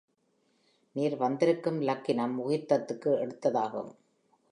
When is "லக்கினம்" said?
1.81-2.33